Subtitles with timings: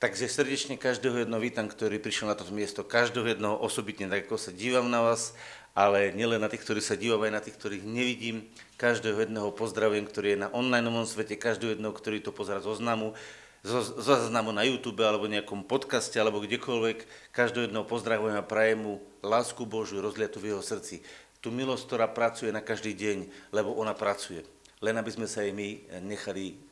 [0.00, 4.40] Takže srdečne každého jedného vítam, ktorý prišiel na toto miesto, každého jednoho osobitne, tak ako
[4.40, 5.36] sa dívam na vás,
[5.76, 8.48] ale nielen na tých, ktorí sa dívajú, aj na tých, ktorých nevidím.
[8.80, 13.12] Každého jedného pozdravujem, ktorý je na online svete, každého jedného, ktorý to pozera zo znamu,
[13.60, 17.04] zo, zo na YouTube alebo nejakom podcaste alebo kdekoľvek.
[17.36, 21.04] Každého jedného pozdravujem a prajem mu lásku Božiu rozliatu v jeho srdci.
[21.44, 24.48] Tu milosť, ktorá pracuje na každý deň, lebo ona pracuje.
[24.80, 25.68] Len aby sme sa aj my
[26.08, 26.69] nechali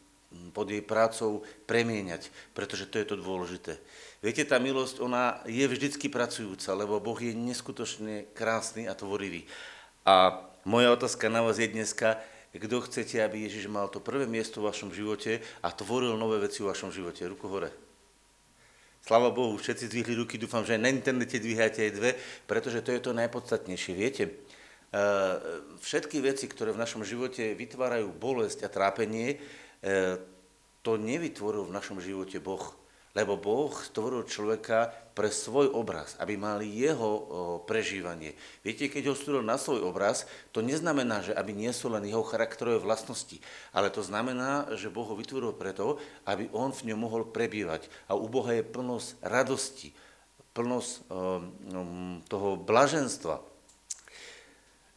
[0.53, 3.81] pod jej prácou premieňať, pretože to je to dôležité.
[4.21, 9.49] Viete, tá milosť, ona je vždycky pracujúca, lebo Boh je neskutočne krásny a tvorivý.
[10.05, 12.21] A moja otázka na vás je dneska,
[12.53, 16.64] kto chcete, aby Ježiš mal to prvé miesto v vašom živote a tvoril nové veci
[16.64, 17.29] v vašom živote.
[17.29, 17.71] Ruku hore.
[19.05, 22.11] Sláva Bohu, všetci zdvihli ruky, dúfam, že aj na internete dvíhate aj dve,
[22.45, 23.93] pretože to je to najpodstatnejšie.
[23.97, 25.35] Viete, eh,
[25.81, 29.41] všetky veci, ktoré v našom živote vytvárajú bolesť a trápenie,
[30.82, 32.64] to nevytvoril v našom živote Boh,
[33.17, 37.27] lebo Boh stvoril človeka pre svoj obraz, aby mali jeho
[37.66, 38.39] prežívanie.
[38.62, 42.78] Viete, keď ho stvoril na svoj obraz, to neznamená, že aby niesol len jeho charakterové
[42.78, 43.42] vlastnosti,
[43.75, 45.98] ale to znamená, že Boh ho vytvoril preto,
[46.30, 47.91] aby on v ňom mohol prebývať.
[48.06, 49.91] A u Boha je plnosť radosti,
[50.55, 51.11] plnosť
[52.30, 53.42] toho blaženstva.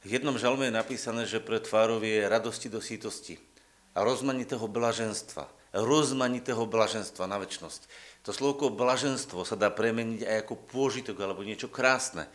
[0.06, 3.42] V jednom žalme je napísané, že pre tvárov je radosti do sítosti
[3.96, 5.48] a rozmanitého blaženstva.
[5.72, 7.82] Rozmanitého blaženstva na väčšnosť.
[8.28, 12.28] To slovko blaženstvo sa dá premeniť aj ako pôžitok alebo niečo krásne.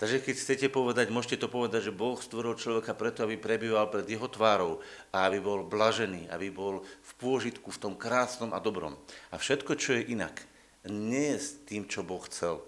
[0.00, 4.08] Takže keď chcete povedať, môžete to povedať, že Boh stvoril človeka preto, aby prebýval pred
[4.08, 4.80] jeho tvárou
[5.12, 8.96] a aby bol blažený, aby bol v pôžitku, v tom krásnom a dobrom.
[9.28, 10.40] A všetko, čo je inak,
[10.88, 12.64] nie je s tým, čo Boh chcel.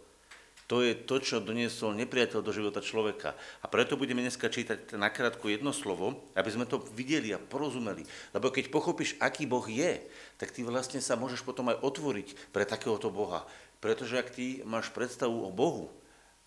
[0.73, 3.37] To je to, čo doniesol nepriateľ do života človeka.
[3.61, 8.09] A preto budeme dneska čítať nakrátko jedno slovo, aby sme to videli a porozumeli.
[8.33, 10.01] Lebo keď pochopíš, aký Boh je,
[10.41, 13.45] tak ty vlastne sa môžeš potom aj otvoriť pre takéhoto Boha.
[13.85, 15.93] Pretože ak ty máš predstavu o Bohu,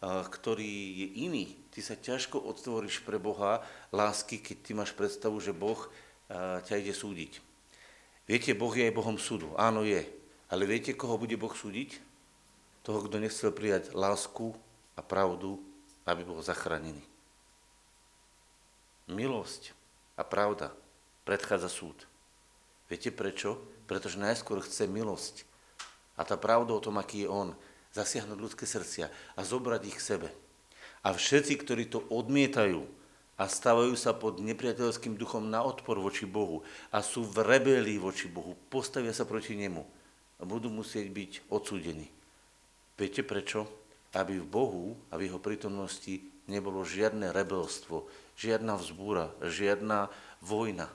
[0.02, 3.62] ktorý je iný, ty sa ťažko otvoríš pre Boha
[3.94, 5.78] lásky, keď ty máš predstavu, že Boh
[6.66, 7.46] ťa ide súdiť.
[8.26, 9.54] Viete, Boh je aj Bohom súdu.
[9.54, 10.02] Áno, je.
[10.50, 12.05] Ale viete, koho bude Boh súdiť?
[12.86, 14.54] Toho, kto nechcel prijať lásku
[14.94, 15.58] a pravdu,
[16.06, 17.02] aby bol zachránený.
[19.10, 19.74] Milosť
[20.14, 20.70] a pravda
[21.26, 21.98] predchádza súd.
[22.86, 23.58] Viete prečo?
[23.90, 25.46] Pretože najskôr chce milosť
[26.16, 27.50] a tá pravda o tom, aký je on,
[27.94, 30.30] zasiahnuť ľudské srdcia a zobrať ich k sebe.
[31.06, 32.86] A všetci, ktorí to odmietajú
[33.36, 38.32] a stavajú sa pod nepriateľským duchom na odpor voči Bohu a sú v rebelii voči
[38.32, 39.84] Bohu, postavia sa proti nemu
[40.40, 42.10] a budú musieť byť odsúdení.
[42.96, 43.68] Viete prečo?
[44.16, 48.08] Aby v Bohu a v jeho prítomnosti nebolo žiadne rebelstvo,
[48.40, 50.08] žiadna vzbúra, žiadna
[50.40, 50.88] vojna.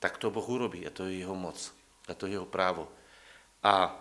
[0.00, 1.60] Tak to Boh urobí a to je jeho moc
[2.08, 2.88] a to je jeho právo.
[3.60, 3.92] A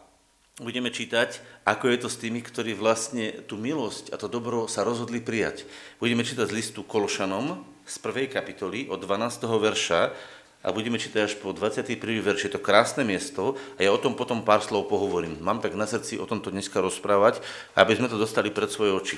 [0.63, 4.87] budeme čítať, ako je to s tými, ktorí vlastne tú milosť a to dobro sa
[4.87, 5.67] rozhodli prijať.
[5.99, 9.43] Budeme čítať z listu Kolšanom z prvej kapitoly od 12.
[9.43, 10.15] verša
[10.59, 11.95] a budeme čítať až po 21.
[12.19, 12.51] verši.
[12.51, 15.39] Je to krásne miesto a ja o tom potom pár slov pohovorím.
[15.39, 17.39] Mám tak na srdci o tomto dneska rozprávať,
[17.79, 19.17] aby sme to dostali pred svoje oči.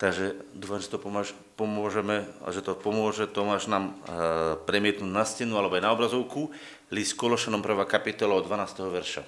[0.00, 4.16] Takže dúfam, že to pomáž, pomôžeme, že to pomôže Tomáš nám e,
[4.64, 6.48] premietnúť na stenu alebo aj na obrazovku.
[6.88, 7.84] List Kološanom 1.
[7.84, 8.80] kapitola od 12.
[8.88, 9.22] verša.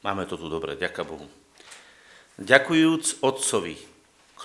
[0.00, 1.28] Máme to tu dobre, ďaká Bohu.
[2.40, 3.76] Ďakujúc Otcovi,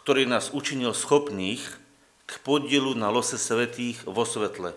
[0.08, 1.60] ktorý nás učinil schopných
[2.24, 4.72] k podielu na lose svetých vo svetle,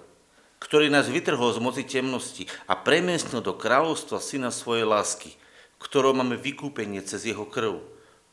[0.59, 5.39] ktorý nás vytrhol z moci temnosti a premiestnil do kráľovstva syna svojej lásky,
[5.79, 7.79] ktorou máme vykúpenie cez jeho krv,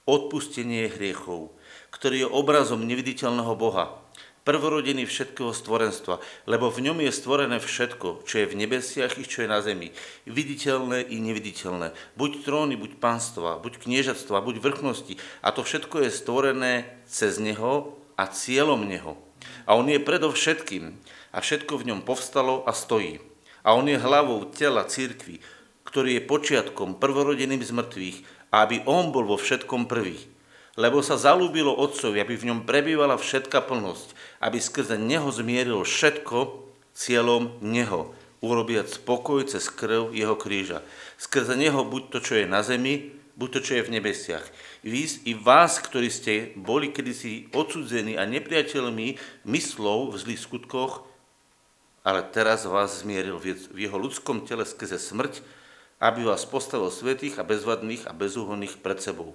[0.09, 1.53] odpustenie hriechov,
[1.93, 4.01] ktorý je obrazom neviditeľného Boha,
[4.47, 9.43] prvorodený všetkého stvorenstva, lebo v ňom je stvorené všetko, čo je v nebesiach i čo
[9.43, 9.91] je na zemi,
[10.23, 16.15] viditeľné i neviditeľné, buď tróny, buď pánstva, buď kniežatstva, buď vrchnosti, a to všetko je
[16.15, 19.27] stvorené cez Neho a cieľom Neho.
[19.67, 20.95] A On je predovšetkým.
[21.35, 23.21] A všetko v ňom povstalo a stojí.
[23.61, 25.43] A On je hlavou tela církvy,
[25.85, 28.17] ktorý je počiatkom prvorodeným z mŕtvych,
[28.49, 30.17] aby On bol vo všetkom prvý.
[30.77, 36.67] Lebo sa zalúbilo Otcovi, aby v ňom prebývala všetka plnosť, aby skrze Neho zmieril všetko
[36.93, 40.85] cieľom Neho, urobiať spokoj cez krv Jeho kríža.
[41.17, 44.45] Skrze Neho buď to, čo je na zemi, buď to, čo je v nebesiach.
[44.81, 51.05] Vy, I vás, ktorí ste boli kedysi odsudzení a nepriateľmi myslov v zlých skutkoch,
[52.01, 55.43] ale teraz vás zmieril v jeho ľudskom tele skrze smrť,
[55.99, 59.33] aby vás postavil svetých a bezvadných a bezúhonných pred sebou.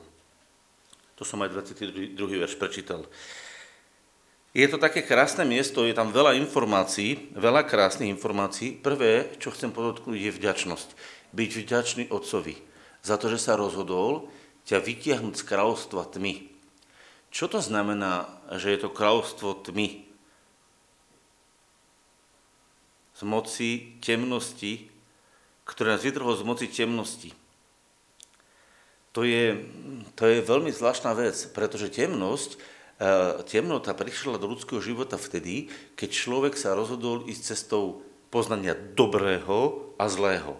[1.20, 2.16] To som aj 22.
[2.16, 3.04] verš prečítal.
[4.52, 8.76] Je to také krásne miesto, je tam veľa informácií, veľa krásnych informácií.
[8.76, 10.88] Prvé, čo chcem podotknúť, je vďačnosť.
[11.32, 12.60] Byť vďačný Otcovi
[13.00, 14.28] za to, že sa rozhodol
[14.68, 16.52] ťa vytiahnuť z kráľovstva tmy.
[17.32, 18.28] Čo to znamená,
[18.60, 20.04] že je to kráľovstvo tmy?
[23.16, 24.92] Z moci temnosti,
[25.64, 27.32] ktoré nás vytrhol z moci temnosti.
[29.16, 29.64] To je,
[30.12, 32.60] to je veľmi zvláštna vec, pretože temnosť
[33.48, 40.08] temnota prišla do ľudského života vtedy, keď človek sa rozhodol ísť cestou poznania dobrého a
[40.08, 40.56] zlého.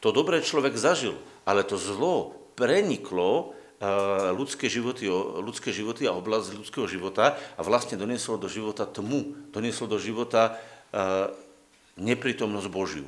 [0.00, 1.14] To dobré človek zažil,
[1.44, 3.88] ale to zlo preniklo e,
[4.34, 5.06] ľudské životy,
[5.38, 10.58] ľudské životy a oblasť ľudského života a vlastne donieslo do života tmu, donieslo do života
[10.90, 11.30] e,
[12.00, 13.06] neprítomnosť Božiu.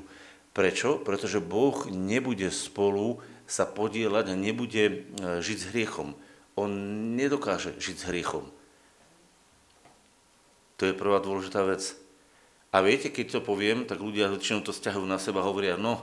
[0.55, 1.03] Prečo?
[1.03, 6.15] Pretože Boh nebude spolu sa podielať a nebude žiť s hriechom.
[6.55, 6.70] On
[7.19, 8.47] nedokáže žiť s hriechom.
[10.79, 11.94] To je prvá dôležitá vec.
[12.75, 16.03] A viete, keď to poviem, tak ľudia väčšinou to stiahujú na seba hovoria, no,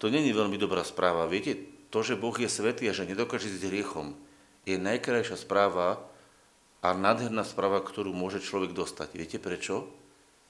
[0.00, 1.28] to není veľmi dobrá správa.
[1.28, 1.58] Viete,
[1.92, 4.16] to, že Boh je svetý a že nedokáže s hriechom,
[4.64, 6.00] je najkrajšia správa
[6.80, 9.08] a nádherná správa, ktorú môže človek dostať.
[9.16, 9.88] Viete prečo?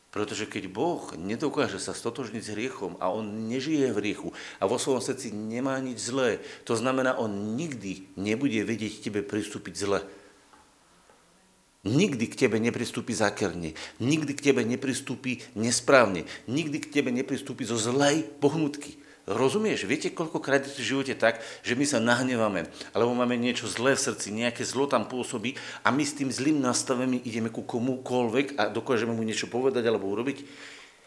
[0.08, 4.80] Pretože keď Boh nedokáže sa stotožniť s hriechom a on nežije v hriechu a vo
[4.80, 10.00] svojom srdci nemá nič zlé, to znamená, on nikdy nebude vedieť tebe pristúpiť zle.
[11.88, 17.80] Nikdy k tebe nepristúpi zákerne, nikdy k tebe nepristúpi nesprávne, nikdy k tebe nepristúpi zo
[17.80, 19.00] zlej pohnutky.
[19.28, 19.84] Rozumieš?
[19.84, 22.64] Viete, koľkokrát je v živote tak, že my sa nahnevame,
[22.96, 25.52] alebo máme niečo zlé v srdci, nejaké zlo tam pôsobí
[25.84, 30.08] a my s tým zlým nastavením ideme ku komukoľvek a dokážeme mu niečo povedať alebo
[30.08, 30.44] urobiť.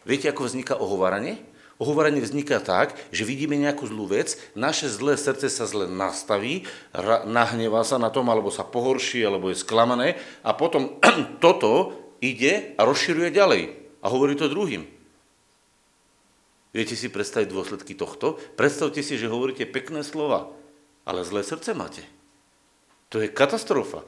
[0.05, 1.41] Viete, ako vzniká ohováranie?
[1.81, 6.69] Ohovorenie vzniká tak, že vidíme nejakú zlú vec, naše zlé srdce sa zle nastaví,
[7.25, 11.01] nahnevá sa na tom, alebo sa pohorší, alebo je sklamané a potom
[11.43, 13.61] toto ide a rozširuje ďalej
[13.97, 14.85] a hovorí to druhým.
[16.69, 18.37] Viete si predstaviť dôsledky tohto?
[18.53, 20.53] Predstavte si, že hovoríte pekné slova,
[21.01, 22.05] ale zlé srdce máte.
[23.09, 24.05] To je katastrofa.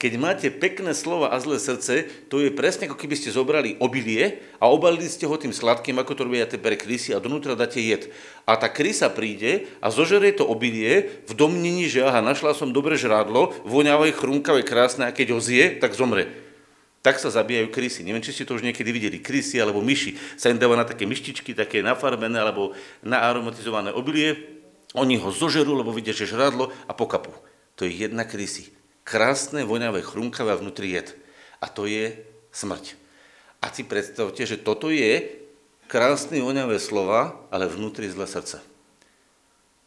[0.00, 4.40] Keď máte pekné slova a zlé srdce, to je presne ako keby ste zobrali obilie
[4.56, 8.08] a obalili ste ho tým sladkým, ako to robia pre krysy a donútra dáte jed.
[8.48, 12.96] A tá krysa príde a zožerie to obilie v domnení, že aha, našla som dobre
[12.96, 16.32] žrádlo, voňavé, chrumkavé, krásne a keď ho zje, tak zomre.
[17.04, 18.00] Tak sa zabíjajú krysy.
[18.00, 19.20] Neviem, či ste to už niekedy videli.
[19.20, 22.72] Krysy alebo myši sa im dáva na také myštičky, také nafarbené alebo
[23.04, 24.64] naaromatizované obilie.
[24.96, 27.36] Oni ho zožerú, lebo vidia, že žrádlo a pokapú.
[27.76, 31.16] To je jedna krysy krásne, voňavé, chrumkavé a vnútri jed.
[31.60, 32.16] A to je
[32.54, 32.96] smrť.
[33.60, 35.28] A si predstavte, že toto je
[35.90, 38.62] krásne, voňavé slova, ale vnútri zlé srdce.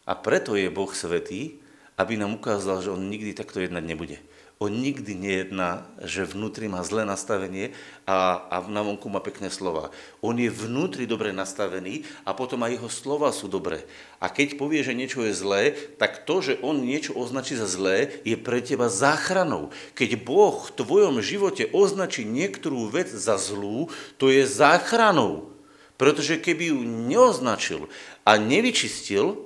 [0.03, 1.63] A preto je Boh svetý,
[1.95, 4.17] aby nám ukázal, že on nikdy takto jednať nebude.
[4.61, 7.73] On nikdy nejedná, že vnútri má zlé nastavenie
[8.05, 9.89] a, a na vonku má pekné slova.
[10.23, 13.83] On je vnútri dobre nastavený a potom aj jeho slova sú dobré.
[14.21, 18.13] A keď povie, že niečo je zlé, tak to, že on niečo označí za zlé,
[18.23, 19.73] je pre teba záchranou.
[19.97, 23.89] Keď Boh v tvojom živote označí niektorú vec za zlú,
[24.21, 25.49] to je záchranou.
[25.97, 26.79] Pretože keby ju
[27.09, 27.89] neoznačil
[28.23, 29.43] a nevyčistil,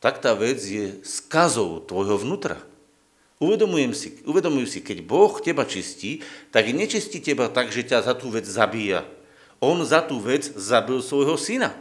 [0.00, 2.69] tak tá vec je skazou tvojho vnútra.
[3.40, 6.20] Uvedomujem si, uvedomujú si, keď Boh teba čistí,
[6.52, 9.08] tak nečistí teba tak, že ťa za tú vec zabíja.
[9.64, 11.72] On za tú vec zabil svojho syna.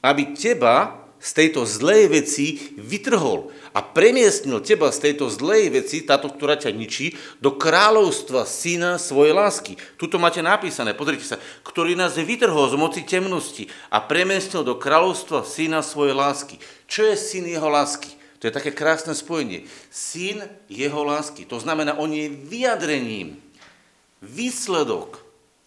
[0.00, 6.32] Aby teba z tejto zlej veci vytrhol a premiestnil teba z tejto zlej veci, táto,
[6.32, 7.12] ktorá ťa ničí,
[7.44, 9.76] do kráľovstva syna svojej lásky.
[10.00, 15.44] Tuto máte napísané, pozrite sa, ktorý nás vytrhol z moci temnosti a premiestnil do kráľovstva
[15.44, 16.56] syna svojej lásky.
[16.88, 18.16] Čo je syn jeho lásky?
[18.46, 19.66] To je také krásne spojenie.
[19.90, 20.38] Syn
[20.70, 21.42] jeho lásky.
[21.50, 23.42] To znamená, on je vyjadrením,
[24.22, 25.18] výsledok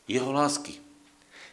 [0.07, 0.79] jeho lásky.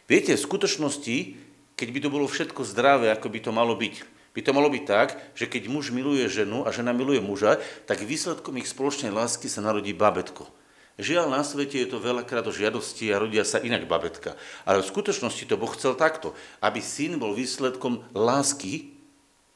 [0.07, 1.35] Viete, v skutočnosti,
[1.75, 4.83] keď by to bolo všetko zdravé, ako by to malo byť, by to malo byť
[4.87, 9.51] tak, že keď muž miluje ženu a žena miluje muža, tak výsledkom ich spoločnej lásky
[9.51, 10.47] sa narodí babetko.
[10.95, 14.39] Žiaľ, na svete je to veľakrát o žiadosti a rodia sa inak babetka.
[14.63, 16.31] Ale v skutočnosti to Boh chcel takto,
[16.63, 18.95] aby syn bol výsledkom lásky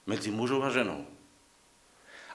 [0.04, 1.08] medzi mužom a ženou.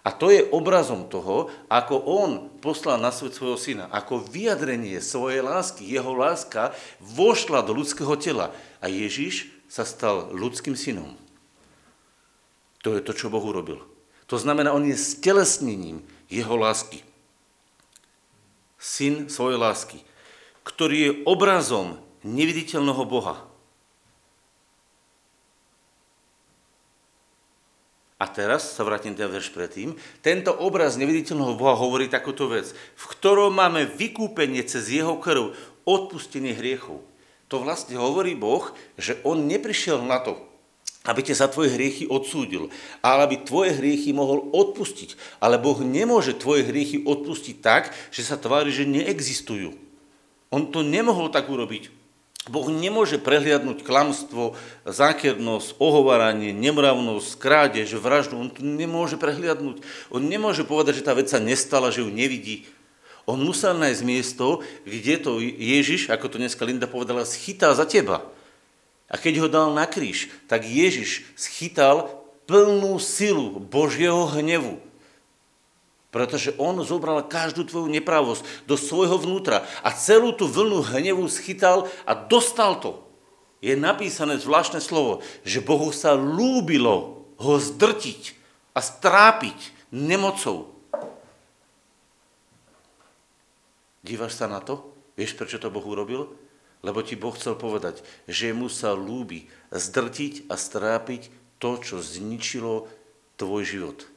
[0.07, 2.31] A to je obrazom toho, ako on
[2.63, 3.91] poslal na svet svojho syna.
[3.91, 6.71] Ako vyjadrenie svojej lásky, jeho láska
[7.03, 8.55] vošla do ľudského tela.
[8.79, 11.19] A Ježiš sa stal ľudským synom.
[12.87, 13.83] To je to, čo Boh urobil.
[14.31, 17.03] To znamená, on je stelesnením jeho lásky.
[18.79, 19.99] Syn svojej lásky,
[20.63, 23.43] ktorý je obrazom neviditeľného Boha.
[28.16, 29.92] A teraz sa vrátim ten verš predtým.
[30.25, 35.52] Tento obraz neviditeľného Boha hovorí takúto vec, v ktorom máme vykúpenie cez jeho krv,
[35.85, 37.04] odpustenie hriechov.
[37.52, 40.40] To vlastne hovorí Boh, že on neprišiel na to,
[41.06, 42.73] aby ťa za tvoje hriechy odsúdil,
[43.04, 45.38] ale aby tvoje hriechy mohol odpustiť.
[45.38, 49.76] Ale Boh nemôže tvoje hriechy odpustiť tak, že sa tvári, že neexistujú.
[50.50, 52.06] On to nemohol tak urobiť.
[52.47, 54.55] Boh nemôže prehliadnúť klamstvo,
[54.87, 58.38] zákernosť, ohováranie, nemravnosť, krádež, vraždu.
[58.38, 59.83] On to nemôže prehliadnúť.
[60.15, 62.71] On nemôže povedať, že tá vec sa nestala, že ju nevidí.
[63.26, 68.23] On musel nájsť miesto, kde to Ježiš, ako to dneska Linda povedala, schytá za teba.
[69.11, 74.86] A keď ho dal na kríž, tak Ježiš schytal plnú silu Božieho hnevu.
[76.16, 81.92] Pretože on zobral každú tvoju nepravosť do svojho vnútra a celú tú vlnu hnevu schytal
[82.08, 83.04] a dostal to.
[83.61, 88.32] Je napísané zvláštne slovo, že Bohu sa lúbilo ho zdrtiť
[88.73, 90.73] a strápiť nemocou.
[94.00, 94.88] Dívaš sa na to?
[95.20, 96.32] Vieš, prečo to Boh urobil?
[96.80, 101.28] Lebo ti Boh chcel povedať, že mu sa lúbi zdrtiť a strápiť
[101.61, 102.88] to, čo zničilo
[103.37, 104.15] tvoj život.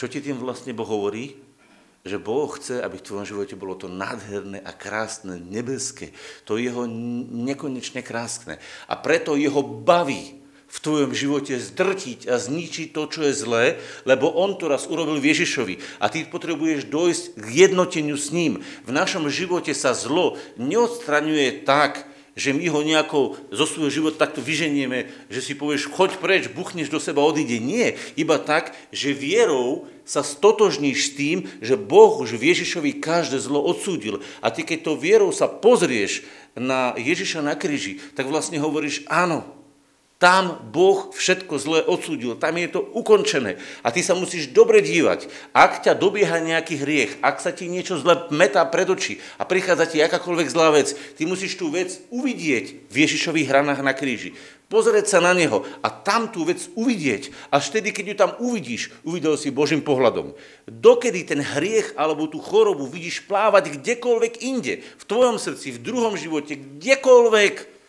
[0.00, 1.36] Čo ti tým vlastne Boh hovorí?
[2.08, 6.16] Že Boh chce, aby v tvojom živote bolo to nádherné a krásne, nebeské.
[6.48, 8.56] To jeho nekonečne krásne.
[8.88, 10.40] A preto jeho baví
[10.70, 13.64] v tvojom živote zdrtiť a zničiť to, čo je zlé,
[14.08, 18.64] lebo on to raz urobil Ježišovi a ty potrebuješ dojsť k jednoteniu s ním.
[18.88, 22.08] V našom živote sa zlo neodstraňuje tak,
[22.40, 26.88] že my ho nejako zo svojho života takto vyženieme, že si povieš, choď preč, buchneš
[26.88, 27.60] do seba, odíde.
[27.60, 33.36] Nie, iba tak, že vierou sa stotožníš s tým, že Boh už v Ježišovi každé
[33.44, 34.24] zlo odsúdil.
[34.40, 36.24] A ty, keď to vierou sa pozrieš
[36.56, 39.59] na Ježiša na kríži, tak vlastne hovoríš, áno,
[40.20, 43.56] tam Boh všetko zlé odsúdil, tam je to ukončené.
[43.80, 45.32] A ty sa musíš dobre dívať.
[45.56, 49.88] Ak ťa dobieha nejaký hriech, ak sa ti niečo zle metá pred oči a prichádza
[49.88, 54.36] ti akákoľvek zlá vec, ty musíš tú vec uvidieť v Ježišových hranách na kríži.
[54.68, 57.32] Pozrieť sa na neho a tam tú vec uvidieť.
[57.48, 60.36] Až vtedy, keď ju tam uvidíš, uvidel si Božím pohľadom.
[60.68, 66.14] Dokedy ten hriech alebo tú chorobu vidíš plávať kdekoľvek inde, v tvojom srdci, v druhom
[66.14, 67.79] živote, kdekoľvek,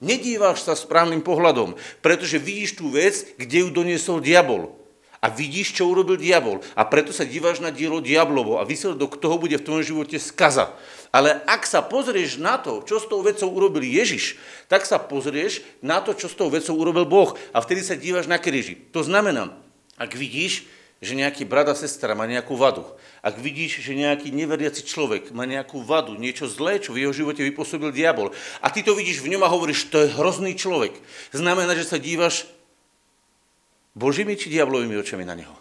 [0.00, 4.72] Nedíváš sa správnym pohľadom, pretože vidíš tú vec, kde ju doniesol diabol.
[5.20, 6.64] A vidíš, čo urobil diabol.
[6.72, 10.72] A preto sa díváš na dielo diablovo a výsledok toho bude v tvojom živote skaza.
[11.12, 14.40] Ale ak sa pozrieš na to, čo s tou vecou urobil Ježiš,
[14.72, 17.36] tak sa pozrieš na to, čo s tou vecou urobil Boh.
[17.52, 18.80] A vtedy sa díváš na kríži.
[18.96, 19.52] To znamená,
[20.00, 20.64] ak vidíš,
[21.00, 22.84] že nejaký brat a sestra má nejakú vadu,
[23.24, 27.40] ak vidíš, že nejaký neveriaci človek má nejakú vadu, niečo zlé, čo v jeho živote
[27.40, 30.92] vypôsobil diabol, a ty to vidíš v ňom a hovoríš, to je hrozný človek,
[31.32, 32.44] znamená, že sa dívaš
[33.96, 35.56] Božími či diablovými očami na neho.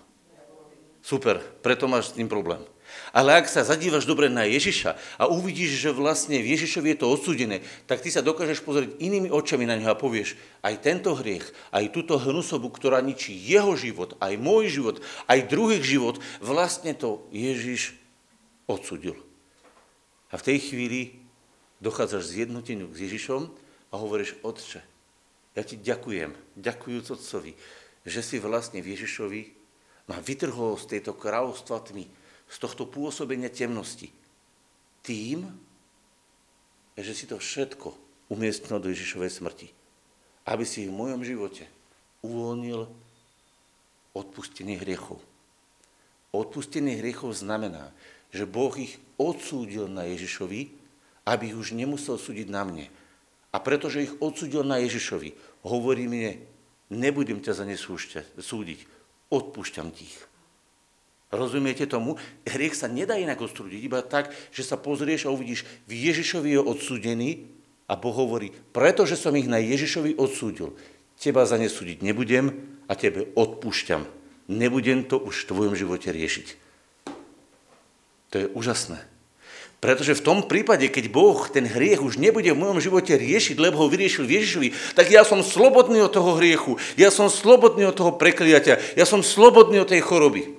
[0.99, 2.61] Super, preto máš s tým problém.
[3.09, 7.07] Ale ak sa zadívaš dobre na Ježiša a uvidíš, že vlastne v Ježišovi je to
[7.09, 11.49] odsúdené, tak ty sa dokážeš pozrieť inými očami na neho a povieš, aj tento hriech,
[11.73, 17.25] aj túto hnusobu, ktorá ničí jeho život, aj môj život, aj druhých život, vlastne to
[17.33, 17.97] Ježiš
[18.69, 19.17] odsudil.
[20.29, 21.01] A v tej chvíli
[21.81, 23.49] dochádzaš zjednoteniu s Ježišom
[23.89, 24.85] a hovoríš, Otče,
[25.57, 27.57] ja ti ďakujem, ďakujúc Otcovi,
[28.05, 29.41] že si vlastne v Ježišovi
[30.05, 32.05] ma vytrhol z tejto kráľovstva tmy,
[32.49, 34.09] z tohto pôsobenia temnosti.
[35.05, 35.47] Tým,
[36.97, 37.95] že si to všetko
[38.33, 39.67] umiestnil do Ježišovej smrti.
[40.49, 41.69] Aby si v mojom živote
[42.25, 42.89] uvoľnil
[44.17, 45.21] odpustenie hriechov.
[46.33, 47.93] Odpustenie hriechov znamená,
[48.29, 50.69] že Boh ich odsúdil na Ježišovi,
[51.25, 52.85] aby ich už nemusel súdiť na mne.
[53.49, 55.33] A pretože ich odsúdil na Ježišovi,
[55.65, 56.37] hovorí mne,
[56.93, 58.79] nebudem ťa za ne súdiť,
[59.33, 60.28] odpúšťam ti ich.
[61.29, 62.17] Rozumiete tomu?
[62.49, 66.61] Hriech sa nedá inak odstrúdiť, iba tak, že sa pozrieš a uvidíš, v Ježišovi je
[66.61, 67.29] odsúdený
[67.85, 70.73] a Boh hovorí, pretože som ich na Ježišovi odsúdil,
[71.21, 72.49] teba za ne súdiť nebudem
[72.89, 74.09] a tebe odpúšťam.
[74.49, 76.47] Nebudem to už v tvojom živote riešiť.
[78.33, 78.97] To je úžasné.
[79.79, 83.79] Pretože v tom prípade, keď Boh ten hriech už nebude v mojom živote riešiť, lebo
[83.79, 88.17] ho vyriešil Ježišovi, tak ja som slobodný od toho hriechu, ja som slobodný od toho
[88.17, 90.58] prekliatia, ja som slobodný od tej choroby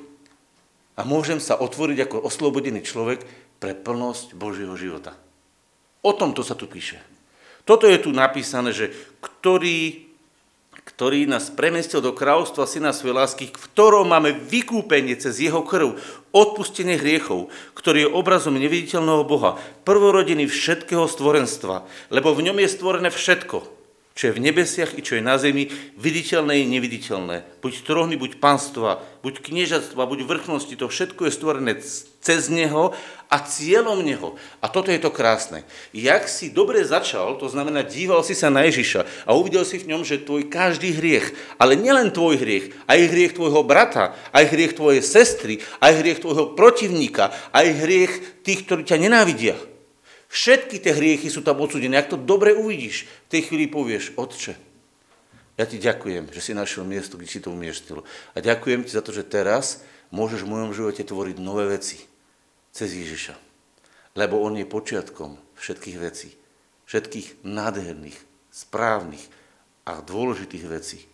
[1.01, 3.25] a môžem sa otvoriť ako oslobodený človek
[3.57, 5.17] pre plnosť Božieho života.
[6.05, 7.01] O tomto sa tu píše.
[7.65, 8.93] Toto je tu napísané, že
[9.25, 10.05] ktorý,
[10.93, 15.97] ktorý nás premestil do kráľovstva Syna svojej lásky, v ktorom máme vykúpenie cez jeho krv,
[16.37, 19.57] odpustenie hriechov, ktorý je obrazom neviditeľného Boha,
[19.89, 23.80] prvorodený všetkého stvorenstva, lebo v ňom je stvorené všetko,
[24.15, 27.63] čo je v nebesiach i čo je na zemi, viditeľné i neviditeľné.
[27.63, 31.73] Buď tróny, buď panstva, buď kniežatstva, buď vrchnosti, to všetko je stvorené
[32.21, 32.91] cez Neho
[33.31, 34.35] a cieľom Neho.
[34.59, 35.63] A toto je to krásne.
[35.95, 39.95] Jak si dobre začal, to znamená, díval si sa na Ježiša a uvidel si v
[39.95, 44.75] ňom, že tvoj každý hriech, ale nielen tvoj hriech, aj hriech tvojho brata, aj hriech
[44.75, 48.13] tvojej sestry, aj hriech tvojho protivníka, aj hriech
[48.43, 49.57] tých, ktorí ťa nenávidia
[50.31, 51.99] Všetky tie hriechy sú tam odsudené.
[51.99, 54.55] Ak to dobre uvidíš, v tej chvíli povieš, Otče,
[55.59, 58.07] ja ti ďakujem, že si našiel miesto, kde si to umiestnil.
[58.33, 59.83] A ďakujem ti za to, že teraz
[60.15, 62.07] môžeš v mojom živote tvoriť nové veci
[62.71, 63.35] cez Ježiša.
[64.15, 66.31] Lebo on je počiatkom všetkých vecí.
[66.87, 68.19] Všetkých nádherných,
[68.55, 69.27] správnych
[69.83, 71.11] a dôležitých vecí.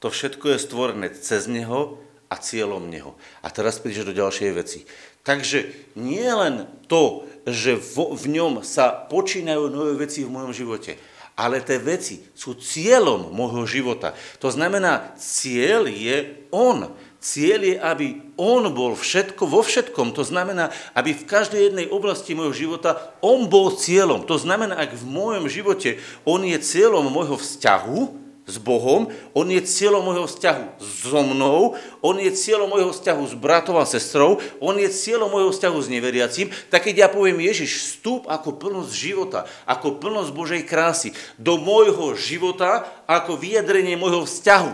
[0.00, 3.14] To všetko je stvorené cez Neho a cieľom Neho.
[3.42, 4.80] A teraz prídeš do ďalšej veci.
[5.26, 10.98] Takže nie len to, že vo, v ňom sa počínajú nové veci v mojom živote,
[11.34, 14.14] ale tie veci sú cieľom môjho života.
[14.40, 16.94] To znamená, cieľ je On.
[17.18, 18.06] Cieľ je, aby
[18.38, 20.14] On bol všetko vo všetkom.
[20.14, 24.24] To znamená, aby v každej jednej oblasti môjho života On bol cieľom.
[24.30, 29.58] To znamená, ak v môjom živote On je cieľom môjho vzťahu, s Bohom, on je
[29.58, 34.78] cieľom môjho vzťahu so mnou, on je cieľom môjho vzťahu s bratom a sestrou, on
[34.78, 39.50] je cieľom môjho vzťahu s neveriacím, tak keď ja poviem Ježiš, vstup ako plnosť života,
[39.66, 44.72] ako plnosť Božej krásy do môjho života ako vyjadrenie môjho vzťahu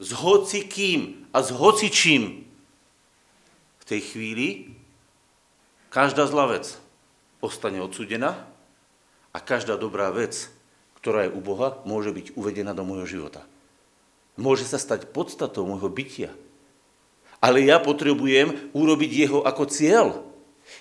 [0.00, 2.48] s hocikým a s hocičím.
[3.78, 4.72] V tej chvíli
[5.92, 6.80] každá zlá vec
[7.44, 8.48] ostane odsudená
[9.36, 10.48] a každá dobrá vec
[11.04, 13.44] ktorá je u Boha, môže byť uvedená do môjho života.
[14.40, 16.32] Môže sa stať podstatou môjho bytia.
[17.44, 20.24] Ale ja potrebujem urobiť jeho ako cieľ.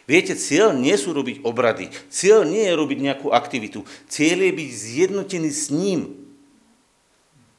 [0.07, 1.91] Viete, cieľ nie sú robiť obrady.
[2.07, 3.83] Cieľ nie je robiť nejakú aktivitu.
[4.07, 6.15] Cieľ je byť zjednotený s ním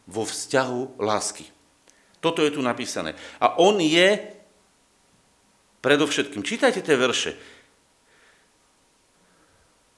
[0.09, 1.45] vo vzťahu lásky.
[2.25, 3.13] Toto je tu napísané.
[3.45, 4.25] A on je
[5.85, 6.41] predovšetkým.
[6.41, 7.37] Čítajte tie verše.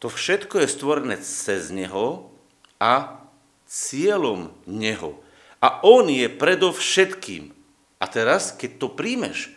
[0.02, 2.34] To všetko je stvorené cez neho
[2.80, 3.22] a
[3.66, 5.18] cieľom Neho.
[5.58, 7.50] A On je predovšetkým.
[7.96, 9.56] A teraz, keď to príjmeš,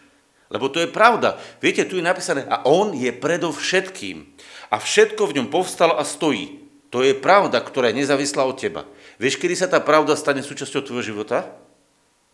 [0.50, 1.38] lebo to je pravda.
[1.62, 4.26] Viete, tu je napísané, a On je predovšetkým.
[4.74, 6.66] A všetko v ňom povstalo a stojí.
[6.90, 8.90] To je pravda, ktorá je nezávislá od teba.
[9.22, 11.54] Vieš, kedy sa tá pravda stane súčasťou tvojho života?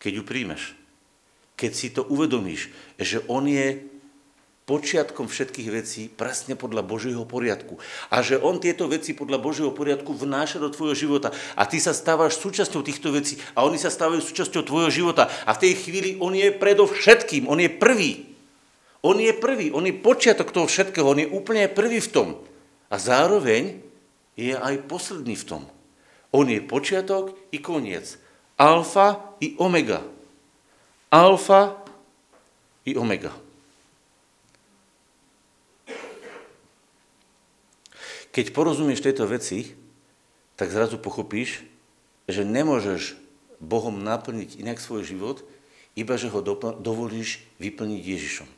[0.00, 0.72] Keď ju príjmeš.
[1.60, 3.84] Keď si to uvedomíš, že On je
[4.66, 7.78] počiatkom všetkých vecí presne podľa Božieho poriadku.
[8.10, 11.30] A že On tieto veci podľa Božieho poriadku vnáša do tvojho života.
[11.54, 15.30] A ty sa stávaš súčasťou týchto vecí a oni sa stávajú súčasťou tvojho života.
[15.46, 18.26] A v tej chvíli On je predovšetkým, On je prvý.
[19.06, 22.28] On je prvý, On je počiatok toho všetkého, On je úplne prvý v tom.
[22.90, 23.78] A zároveň
[24.34, 25.62] je aj posledný v tom.
[26.34, 28.18] On je počiatok i koniec.
[28.58, 30.02] Alfa i omega.
[31.14, 31.86] Alfa
[32.82, 33.45] i omega.
[38.36, 39.72] Keď porozumieš tejto veci,
[40.60, 41.64] tak zrazu pochopíš,
[42.28, 43.16] že nemôžeš
[43.64, 45.40] Bohom naplniť inak svoj život,
[45.96, 46.44] iba že ho
[46.76, 48.48] dovolíš vyplniť Ježišom.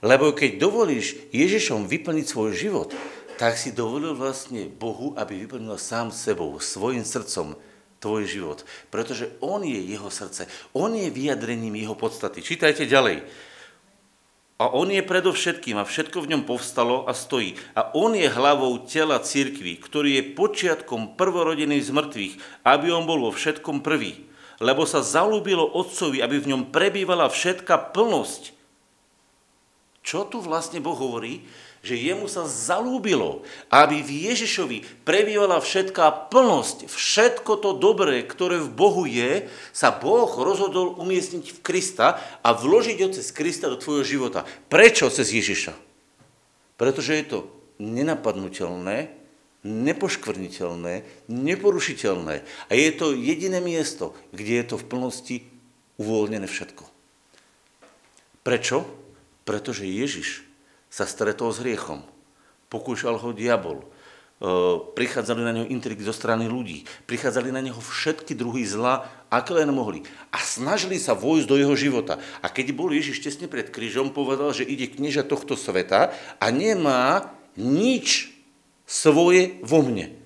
[0.00, 2.96] Lebo keď dovolíš Ježišom vyplniť svoj život,
[3.36, 7.60] tak si dovolil vlastne Bohu, aby vyplnil sám sebou, svojim srdcom
[8.00, 8.64] tvoj život.
[8.88, 10.48] Pretože On je jeho srdce.
[10.72, 12.40] On je vyjadrením jeho podstaty.
[12.40, 13.20] Čítajte ďalej.
[14.58, 17.54] A on je predovšetkým a všetko v ňom povstalo a stojí.
[17.78, 22.34] A on je hlavou tela církvy, ktorý je počiatkom prvorodený z mŕtvych,
[22.66, 24.26] aby on bol vo všetkom prvý.
[24.58, 28.50] Lebo sa zalúbilo otcovi, aby v ňom prebývala všetká plnosť.
[30.02, 31.46] Čo tu vlastne Boh hovorí?
[31.88, 33.40] Že jemu sa zalúbilo,
[33.72, 40.28] aby v Ježišovi prebývala všetká plnosť, všetko to dobré, ktoré v Bohu je, sa Boh
[40.28, 44.44] rozhodol umiestniť v Krista a vložiť ho cez Krista do tvojho života.
[44.68, 45.72] Prečo cez Ježiša?
[46.76, 47.38] Pretože je to
[47.80, 49.14] nenapadnutelné,
[49.66, 52.34] nepoškvrniteľné, neporušiteľné.
[52.68, 55.36] A je to jediné miesto, kde je to v plnosti
[55.98, 56.84] uvoľnené všetko.
[58.46, 58.86] Prečo?
[59.44, 60.47] Pretože Ježiš
[60.98, 62.02] sa stretol s hriechom.
[62.66, 63.78] Pokúšal ho diabol.
[63.78, 63.86] E,
[64.98, 66.82] prichádzali na neho intriky zo strany ľudí.
[67.06, 70.02] Prichádzali na neho všetky druhy zla, aké len mohli.
[70.34, 72.18] A snažili sa vojsť do jeho života.
[72.42, 76.10] A keď bol Ježiš tesne pred krížom, povedal, že ide knieža tohto sveta
[76.42, 78.34] a nemá nič
[78.82, 80.18] svoje vo mne.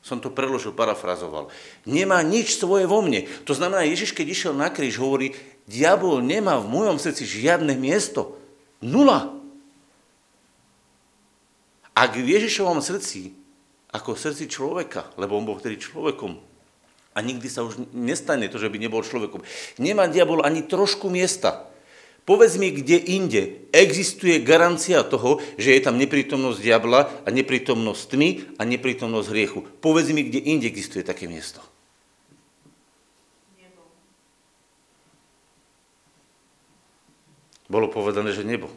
[0.00, 1.52] Som to preložil, parafrazoval.
[1.84, 3.28] Nemá nič svoje vo mne.
[3.44, 5.36] To znamená, Ježiš, keď išiel na kríž, hovorí,
[5.68, 8.40] diabol nemá v mojom srdci žiadne miesto.
[8.80, 9.37] Nula.
[11.98, 13.34] Ak v Ježišovom srdci,
[13.90, 16.38] ako v srdci človeka, lebo on bol vtedy človekom,
[17.10, 19.42] a nikdy sa už nestane to, že by nebol človekom,
[19.82, 21.66] nemá diabol ani trošku miesta.
[22.22, 23.42] Povedz mi, kde inde
[23.74, 29.66] existuje garancia toho, že je tam neprítomnosť diabla a neprítomnosť tmy a neprítomnosť hriechu.
[29.82, 31.58] Povedz mi, kde inde existuje také miesto.
[37.66, 38.70] Bolo povedané, že nebo.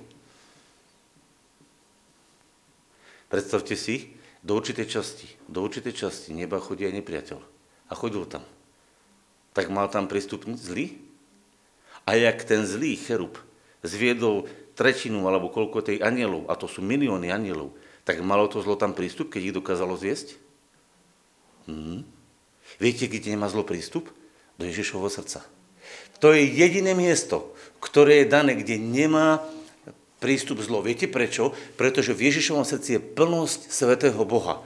[3.32, 4.12] Predstavte si,
[4.44, 7.40] do určitej časti, do určitej časti neba chodí aj nepriateľ.
[7.88, 8.44] A chodil tam.
[9.56, 11.00] Tak mal tam prístup zlý?
[12.04, 13.40] A jak ten zlý cherub
[13.86, 17.72] zviedol tretinu alebo koľko tej anielov, a to sú milióny anielov,
[18.04, 20.36] tak malo to zlo tam prístup, keď ich dokázalo zviesť?
[21.70, 22.04] Mhm.
[22.82, 24.10] Viete, kde nemá zlo prístup?
[24.58, 25.42] Do Ježišovho srdca.
[26.22, 29.42] To je jediné miesto, ktoré je dané, kde nemá
[30.22, 30.86] prístup zlo.
[30.86, 31.52] Viete prečo?
[31.76, 34.62] Pretože v Ježišovom srdci je plnosť svetého Boha.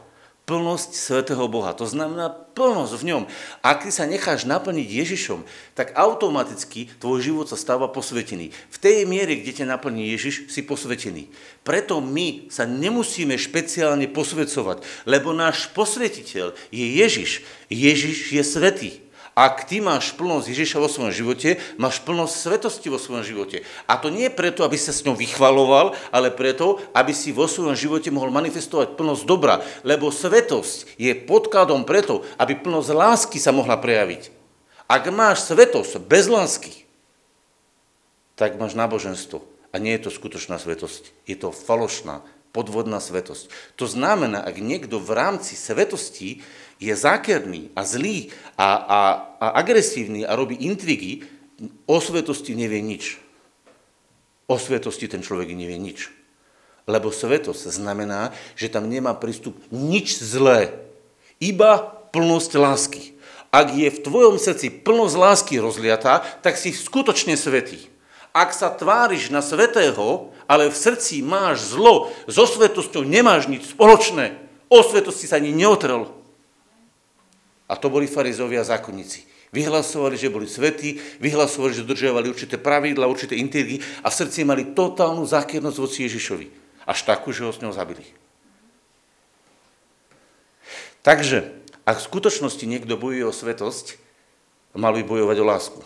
[0.46, 1.74] Plnosť svetého Boha.
[1.74, 3.24] To znamená plnosť v ňom.
[3.66, 5.42] Ak ty sa necháš naplniť Ježišom,
[5.74, 8.54] tak automaticky tvoj život sa stáva posvetený.
[8.54, 11.34] V tej miere, kde ťa naplní Ježiš, si posvetený.
[11.66, 17.42] Preto my sa nemusíme špeciálne posvedcovať, lebo náš posvetiteľ je Ježiš.
[17.72, 18.92] Ježiš je svetý.
[19.36, 23.68] Ak ty máš plnosť Ježiša vo svojom živote, máš plnosť svetosti vo svojom živote.
[23.84, 27.76] A to nie preto, aby sa s ňou vychvaloval, ale preto, aby si vo svojom
[27.76, 29.60] živote mohol manifestovať plnosť dobra.
[29.84, 34.32] Lebo svetosť je podkladom preto, aby plnosť lásky sa mohla prejaviť.
[34.88, 36.88] Ak máš svetosť bez lásky,
[38.40, 39.44] tak máš náboženstvo.
[39.76, 41.12] A nie je to skutočná svetosť.
[41.28, 42.24] Je to falošná,
[42.56, 43.76] podvodná svetosť.
[43.76, 46.40] To znamená, ak niekto v rámci svetosti
[46.80, 49.00] je zákerný a zlý a, a,
[49.44, 51.28] a agresívny a robí intrigy,
[51.84, 53.20] o svetosti nevie nič.
[54.48, 56.08] O svetosti ten človek nevie nič.
[56.88, 60.72] Lebo svetosť znamená, že tam nemá prístup nič zlé,
[61.42, 61.82] iba
[62.16, 63.04] plnosť lásky.
[63.50, 67.95] Ak je v tvojom srdci plnosť lásky rozliatá, tak si skutočne svetý.
[68.36, 74.36] Ak sa tváriš na svetého, ale v srdci máš zlo, so svetosťou nemáš nič spoločné,
[74.68, 76.12] o svetosti sa ani neotrel,
[77.66, 79.26] a to boli farizovia a zákonníci.
[79.56, 84.76] Vyhlasovali, že boli svetí, vyhlasovali, že dodržiavali určité pravidla, určité intrigy a v srdci mali
[84.76, 86.48] totálnu zákernosť voci Ježišovi.
[86.86, 88.04] Až takú, že ho s ňou zabili.
[91.02, 91.56] Takže,
[91.88, 93.98] ak v skutočnosti niekto bojuje o svetosť,
[94.76, 95.82] mal by bojovať o lásku.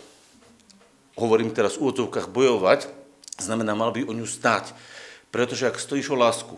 [1.20, 2.88] Hovorím teraz v úvodzovkách bojovať,
[3.36, 4.72] znamená, mal by o ňu stáť.
[5.28, 6.56] Pretože ak stojíš o lásku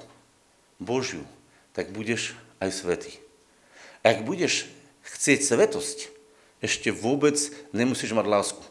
[0.78, 1.26] Božiu,
[1.74, 3.12] tak budeš aj svetý.
[4.06, 4.70] Ak budeš
[5.02, 5.98] chcieť svetosť,
[6.62, 7.34] ešte vôbec
[7.74, 8.62] nemusíš mať lásku.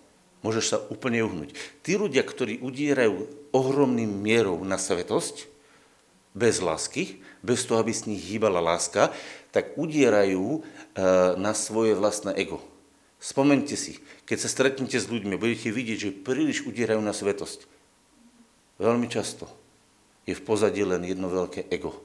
[0.42, 1.54] Môžeš sa úplne uhnúť.
[1.84, 5.52] Tí ľudia, ktorí udierajú ohromným mierou na svetosť,
[6.32, 9.12] bez lásky, bez toho, aby s nich hýbala láska,
[9.52, 10.60] tak udierajú e,
[11.36, 12.64] na svoje vlastné ego.
[13.22, 17.70] Spomente si, keď sa stretnete s ľuďmi, budete vidieť, že príliš udierajú na svetosť.
[18.82, 19.46] Veľmi často
[20.26, 22.02] je v pozadí len jedno veľké ego.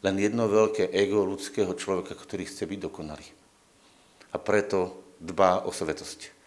[0.00, 3.28] Len jedno veľké ego ľudského človeka, ktorý chce byť dokonalý
[4.30, 6.38] a preto dbá o svetosť.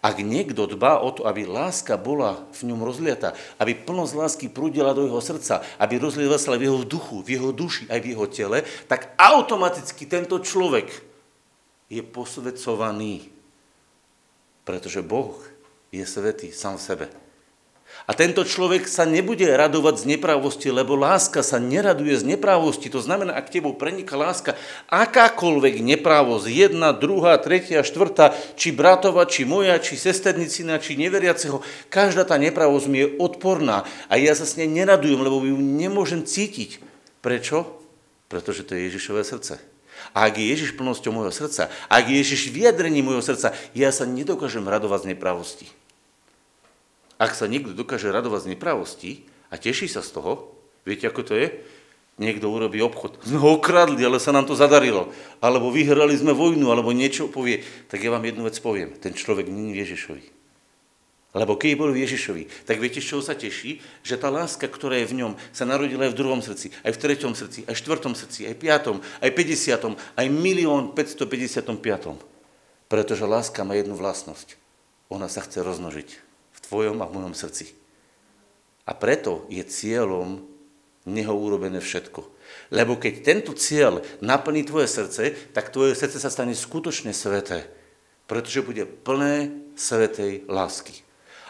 [0.00, 4.96] Ak niekto dbá o to, aby láska bola v ňom rozliata, aby plnosť lásky prúdila
[4.96, 8.26] do jeho srdca, aby rozliela sa v jeho duchu, v jeho duši, aj v jeho
[8.30, 10.88] tele, tak automaticky tento človek
[11.86, 13.30] je posvedcovaný.
[14.66, 15.38] Pretože Boh
[15.94, 17.06] je svetý sám v sebe.
[18.04, 22.90] A tento človek sa nebude radovať z neprávosti, lebo láska sa neraduje z neprávosti.
[22.90, 24.58] To znamená, ak tebou preniká láska,
[24.90, 32.26] akákoľvek neprávosť, jedna, druhá, tretia, štvrtá, či bratova, či moja, či sesternicina, či neveriaceho, každá
[32.26, 36.82] tá neprávosť mi je odporná a ja sa s nej neradujem, lebo ju nemôžem cítiť.
[37.22, 37.80] Prečo?
[38.26, 39.75] Pretože to je Ježišové srdce.
[40.12, 44.08] A ak je Ježiš plnosťou môjho srdca, ak je Ježiš vyjadrením môjho srdca, ja sa
[44.08, 45.66] nedokážem radovať z neprávosti.
[47.16, 49.10] Ak sa niekto dokáže radovať z nepravosti
[49.48, 50.52] a teší sa z toho,
[50.84, 51.48] viete, ako to je?
[52.16, 53.20] Niekto urobí obchod.
[53.24, 55.12] Sme ho okradli, ale sa nám to zadarilo.
[55.44, 57.60] Alebo vyhrali sme vojnu, alebo niečo povie.
[57.92, 58.96] Tak ja vám jednu vec poviem.
[58.96, 60.35] Ten človek není Ježišovi.
[61.36, 63.84] Lebo keď bol v Ježišovi, tak viete, z čoho sa teší?
[64.00, 67.00] Že tá láska, ktorá je v ňom, sa narodila aj v druhom srdci, aj v
[67.04, 72.88] treťom srdci, aj v štvrtom srdci, aj v piatom, aj v 50, aj milión 555.
[72.88, 74.56] Pretože láska má jednu vlastnosť.
[75.12, 76.26] Ona sa chce roznožiť
[76.66, 77.70] tvojom a v mojom srdci.
[78.86, 80.42] A preto je cieľom
[81.06, 82.26] neho urobené všetko.
[82.74, 87.70] Lebo keď tento cieľ naplní tvoje srdce, tak tvoje srdce sa stane skutočne sveté,
[88.26, 91.05] pretože bude plné svetej lásky.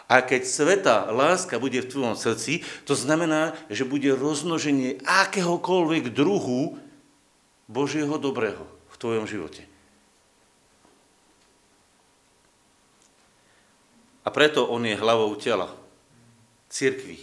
[0.07, 6.79] A keď sveta láska bude v tvojom srdci, to znamená, že bude rozmnoženie akéhokoľvek druhu
[7.67, 9.67] Božieho dobrého v tvojom živote.
[14.23, 15.71] A preto on je hlavou tela,
[16.67, 17.19] cirkvi.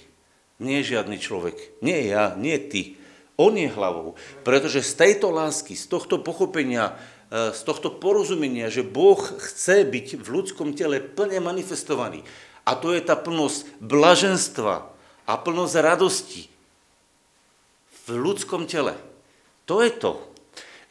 [0.61, 2.97] Nie žiadny človek, nie ja, nie ty.
[3.35, 4.15] On je hlavou,
[4.47, 6.95] pretože z tejto lásky, z tohto pochopenia,
[7.29, 12.23] e, z tohto porozumenia, že Boh chce byť v ľudskom tele plne manifestovaný,
[12.65, 14.89] a to je tá plnosť blaženstva
[15.29, 16.49] a plnosť radosti
[18.09, 18.97] v ľudskom tele.
[19.65, 20.21] To je to,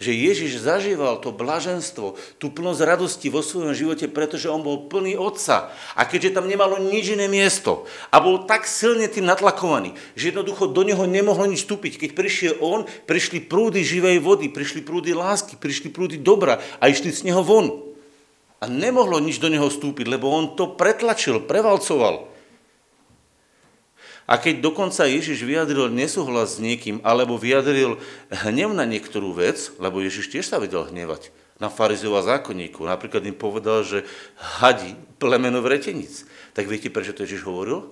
[0.02, 5.16] že Ježiš zažíval to blaženstvo, tú plnosť radosti vo svojom živote, pretože on bol plný
[5.16, 5.70] Otca.
[5.94, 10.74] A keďže tam nemalo nič iné miesto a bol tak silne tým natlakovaný, že jednoducho
[10.74, 12.02] do neho nemohlo nič vstúpiť.
[12.02, 17.14] Keď prišiel on, prišli prúdy živej vody, prišli prúdy lásky, prišli prúdy dobra a išli
[17.14, 17.93] z neho von.
[18.64, 22.32] A nemohlo nič do neho vstúpiť, lebo on to pretlačil, prevalcoval.
[24.24, 28.00] A keď dokonca Ježiš vyjadril nesúhlas s niekým, alebo vyjadril
[28.32, 32.88] hnev na niektorú vec, lebo Ježiš tiež sa vedel hnevať na farizov a zákonníku.
[32.88, 34.08] Napríklad im povedal, že
[34.40, 36.24] hadí plemeno vretenic.
[36.56, 37.92] Tak viete, prečo to Ježiš hovoril?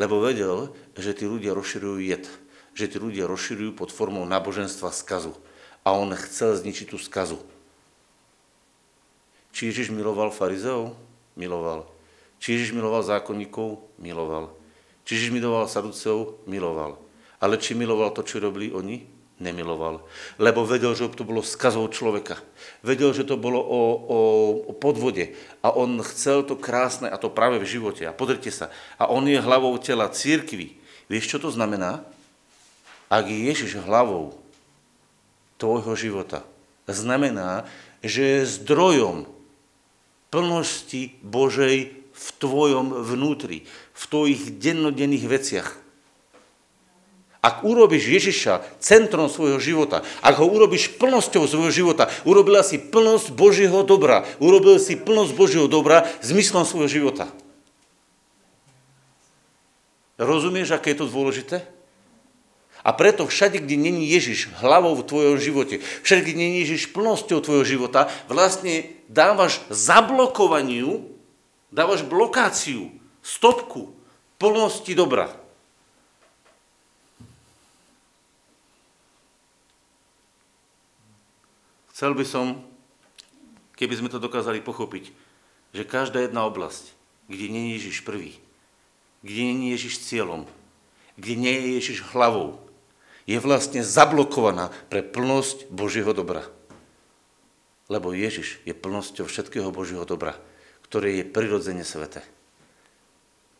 [0.00, 2.24] Lebo vedel, že tí ľudia rozširujú jed.
[2.72, 5.36] Že tí ľudia rozširujú pod formou náboženstva skazu.
[5.84, 7.44] A on chcel zničiť tú skazu.
[9.52, 10.94] Či Ježiš miloval farizeov?
[11.38, 11.86] Miloval.
[12.38, 13.82] Či Ježiš miloval zákonníkov?
[13.98, 14.54] Miloval.
[15.08, 16.44] Či Ježiš miloval saduceov?
[16.44, 16.98] Miloval.
[17.38, 19.06] Ale či miloval to, čo robili oni?
[19.38, 20.02] Nemiloval.
[20.42, 22.42] Lebo vedel, že to bolo skazou človeka.
[22.82, 24.18] Vedel, že to bolo o, o,
[24.66, 25.38] o podvode.
[25.62, 28.02] A on chcel to krásne, a to práve v živote.
[28.02, 28.74] A podrite sa.
[28.98, 30.74] A on je hlavou tela církvy.
[31.06, 32.02] Vieš, čo to znamená?
[33.06, 34.36] Ak je Ježiš hlavou
[35.56, 36.42] tvojho života,
[36.90, 37.62] znamená,
[38.02, 39.37] že je zdrojom
[40.28, 43.64] plnosti Božej v tvojom vnútri,
[43.94, 45.68] v tvojich dennodenných veciach.
[47.38, 53.30] Ak urobíš Ježiša centrom svojho života, ak ho urobíš plnosťou svojho života, urobila si plnosť
[53.30, 57.30] Božieho dobra, urobil si plnosť Božieho dobra zmyslom svojho života.
[60.18, 61.62] Rozumieš, aké je to dôležité?
[62.82, 67.38] A preto všade, kde není Ježiš hlavou v tvojom živote, všade, kde není Ježiš plnosťou
[67.38, 71.08] tvojho života, vlastne dávaš zablokovaniu,
[71.72, 72.92] dávaš blokáciu,
[73.24, 73.96] stopku
[74.38, 75.32] plnosti dobra.
[81.90, 82.62] Chcel by som,
[83.74, 85.10] keby sme to dokázali pochopiť,
[85.74, 86.94] že každá jedna oblasť,
[87.26, 88.38] kde nie je Ježiš prvý,
[89.26, 90.46] kde nie je Ježiš cieľom,
[91.18, 92.62] kde nie je Ježiš hlavou,
[93.26, 96.46] je vlastne zablokovaná pre plnosť Božieho dobra.
[97.88, 100.36] Lebo Ježiš je plnosťou všetkého Božieho dobra,
[100.84, 102.20] ktoré je prirodzene svete.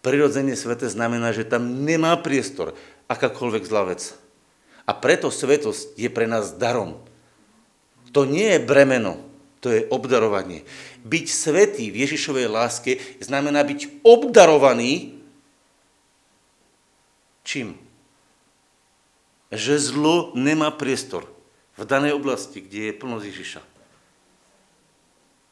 [0.04, 2.76] Prirodzene svete znamená, že tam nemá priestor
[3.08, 4.14] akákoľvek zlá vec.
[4.88, 7.00] A preto svetosť je pre nás darom.
[8.12, 9.20] To nie je bremeno,
[9.60, 10.64] to je obdarovanie.
[11.04, 15.18] Byť svetý v Ježišovej láske znamená byť obdarovaný
[17.48, 17.88] čím?
[19.48, 21.24] že zlo nemá priestor
[21.80, 23.62] v danej oblasti, kde je plnosť Ježiša.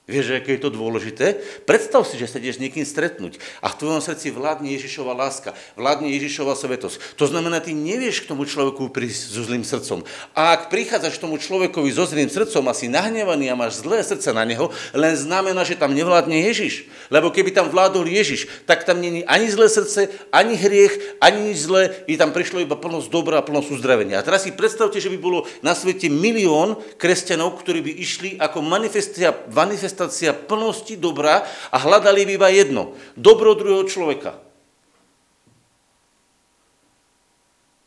[0.07, 1.43] Vieš, aké je to dôležité?
[1.67, 6.15] Predstav si, že sa ideš niekým stretnúť a v tvojom srdci vládne Ježišova láska, vládne
[6.15, 7.19] Ježišova svetosť.
[7.19, 10.07] To znamená, ty nevieš k tomu človeku prísť so zlým srdcom.
[10.31, 13.99] A ak prichádzaš k tomu človekovi so zlým srdcom a si nahnevaný a máš zlé
[14.07, 16.87] srdce na neho, len znamená, že tam nevládne Ježiš.
[17.11, 21.67] Lebo keby tam vládol Ježiš, tak tam není ani zlé srdce, ani hriech, ani nič
[21.67, 24.23] zlé, by tam prišlo iba plnosť dobra a plnosť uzdravenia.
[24.23, 28.63] A teraz si predstavte, že by bolo na svete milión kresťanov, ktorí by išli ako
[28.63, 32.93] manifestácia, manifestácia manifestácia plnosti dobra a hľadali by iba jedno.
[33.17, 34.37] Dobro druhého človeka.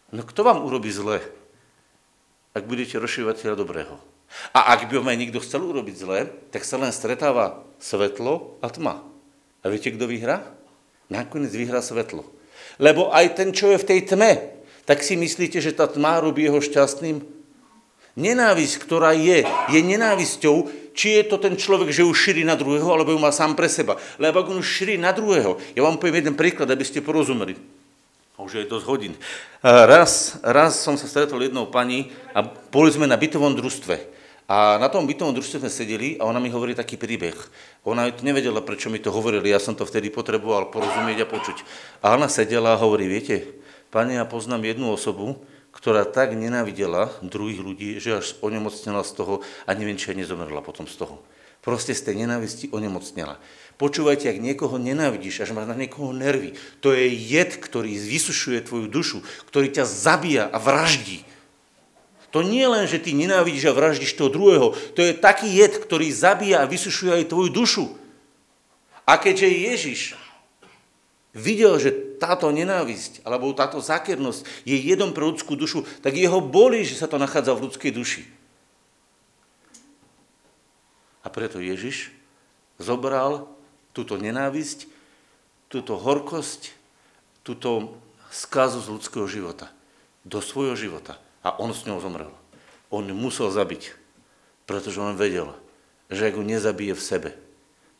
[0.10, 1.22] No kto vám urobí zle,
[2.58, 3.93] ak budete rozširovateľa dobrého?
[4.58, 6.19] A ak by vám aj niekto chcel urobiť zle,
[6.50, 9.06] tak sa len stretáva svetlo a tma.
[9.62, 10.50] A viete, kto vyhrá?
[11.13, 12.26] Nakoniec vyhrá svetlo.
[12.82, 14.58] Lebo aj ten, čo je v tej tme,
[14.89, 17.22] tak si myslíte, že tá tma robí jeho šťastným?
[18.17, 22.92] Nenávisť, ktorá je, je nenávisťou, či je to ten človek, že ju šíri na druhého,
[22.92, 23.96] alebo ju má sám pre seba.
[24.20, 27.56] Lebo ak on šíri na druhého, ja vám poviem jeden príklad, aby ste porozumeli.
[28.36, 29.14] Už je dosť hodín.
[29.64, 33.96] Raz, raz som sa stretol jednou pani a boli sme na bytovom družstve.
[34.52, 37.36] A na tom bytovom družstve sme sedeli a ona mi hovorí taký príbeh.
[37.88, 41.58] Ona nevedela, prečo mi to hovorili, ja som to vtedy potreboval porozumieť a počuť.
[42.04, 43.48] A ona sedela a hovorí, viete,
[43.88, 49.34] pani, ja poznám jednu osobu, ktorá tak nenávidela druhých ľudí, že až onemocnela z toho
[49.64, 51.22] a neviem, či aj nezomrela potom z toho.
[51.60, 53.38] Proste z tej nenávisti onemocnela.
[53.80, 58.92] Počúvajte, ak niekoho nenávidíš, až máš na niekoho nervy, to je jed, ktorý vysušuje tvoju
[58.92, 61.24] dušu, ktorý ťa zabíja a vraždí.
[62.36, 66.12] To nie len, že ty nenávidíš a vraždíš toho druhého, to je taký jed, ktorý
[66.12, 67.86] zabíja a vysušuje aj tvoju dušu.
[69.08, 70.02] A keďže Ježiš
[71.34, 76.84] videl, že táto nenávisť alebo táto zákernosť je jedom pre ľudskú dušu, tak jeho bolí,
[76.84, 78.24] že sa to nachádza v ľudskej duši.
[81.24, 82.12] A preto Ježiš
[82.80, 83.48] zobral
[83.96, 84.88] túto nenávisť,
[85.72, 86.76] túto horkosť,
[87.44, 87.96] túto
[88.30, 89.72] skazu z ľudského života
[90.28, 92.32] do svojho života a on s ňou zomrel.
[92.94, 93.94] On ju musel zabiť,
[94.70, 95.54] pretože on vedel,
[96.10, 97.30] že ak ho nezabije v sebe,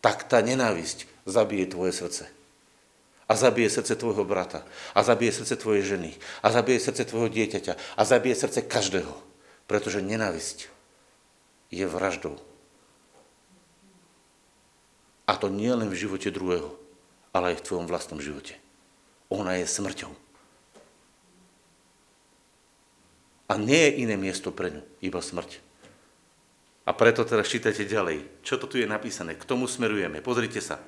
[0.02, 2.39] tak tá nenávisť zabije tvoje srdce.
[3.30, 4.66] A zabije srdce tvojho brata.
[4.98, 6.18] A zabije srdce tvojej ženy.
[6.42, 7.74] A zabije srdce tvojho dieťaťa.
[7.94, 9.14] A zabije srdce každého.
[9.70, 10.66] Pretože nenávisť
[11.70, 12.42] je vraždou.
[15.30, 16.74] A to nie len v živote druhého,
[17.30, 18.58] ale aj v tvojom vlastnom živote.
[19.30, 20.10] Ona je smrťou.
[23.50, 25.62] A nie je iné miesto pre ňu, iba smrť.
[26.90, 28.26] A preto teraz čítajte ďalej.
[28.42, 29.38] Čo to tu je napísané?
[29.38, 30.26] K tomu smerujeme.
[30.26, 30.82] Pozrite sa.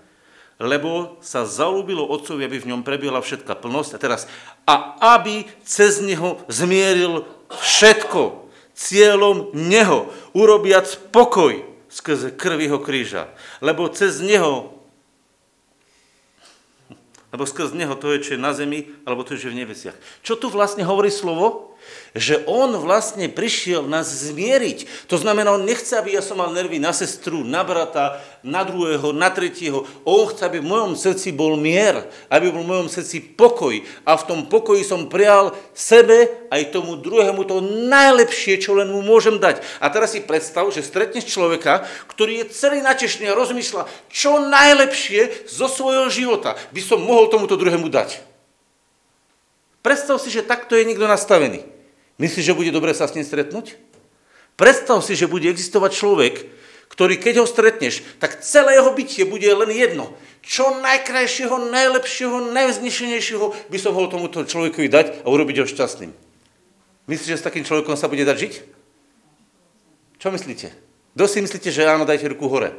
[0.61, 3.97] Lebo sa zalúbilo otcovi, aby v ňom prebiehala všetká plnosť.
[3.97, 4.21] A teraz,
[4.69, 8.45] a aby cez neho zmieril všetko
[8.77, 13.33] cieľom neho, urobiac pokoj skrze krv jeho kríža.
[13.59, 14.77] Lebo cez neho
[17.31, 19.61] lebo skrz neho to je, čo je na zemi, alebo to je, čo je v
[19.63, 19.97] nebesiach.
[20.19, 21.70] Čo tu vlastne hovorí slovo?
[22.11, 25.07] Že on vlastne prišiel nás zmieriť.
[25.07, 29.15] To znamená, on nechce, aby ja som mal nervy na sestru, na brata, na druhého,
[29.15, 29.87] na tretieho.
[30.03, 33.79] On chce, aby v mojom srdci bol mier, aby bol v mojom srdci pokoj.
[34.03, 38.99] A v tom pokoji som prijal sebe aj tomu druhému to najlepšie, čo len mu
[38.99, 39.63] môžem dať.
[39.79, 45.47] A teraz si predstav, že stretneš človeka, ktorý je celý natešný a rozmýšľa, čo najlepšie
[45.47, 48.19] zo svojho života by som mohol tomuto druhému dať.
[49.81, 51.70] Predstav si, že takto je niekto nastavený.
[52.21, 53.81] Myslíš, že bude dobre sa s ním stretnúť?
[54.53, 56.35] Predstav si, že bude existovať človek,
[56.93, 60.13] ktorý keď ho stretneš, tak celé jeho bytie bude len jedno.
[60.45, 66.13] Čo najkrajšieho, najlepšieho, najvznešenejšieho by som mohol tomuto človekovi dať a urobiť ho šťastným.
[67.09, 68.53] Myslíš, že s takým človekom sa bude dať žiť?
[70.21, 70.69] Čo myslíte?
[71.17, 72.69] Kto si myslíte, že áno, dajte ruku hore?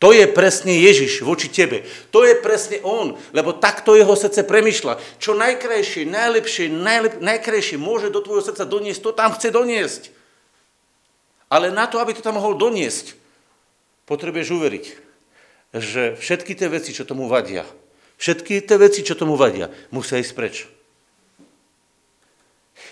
[0.00, 1.84] To je presne Ježiš voči tebe.
[2.08, 4.96] To je presne On, lebo takto jeho srdce premyšľa.
[5.20, 10.02] Čo najkrajšie, najlepšie, najlep, najkrajšie môže do tvojho srdca doniesť, to tam chce doniesť.
[11.52, 13.12] Ale na to, aby to tam mohol doniesť,
[14.08, 14.84] potrebuješ uveriť,
[15.76, 17.68] že všetky tie veci, čo tomu vadia,
[18.16, 20.64] všetky tie veci, čo tomu vadia, musia ísť preč.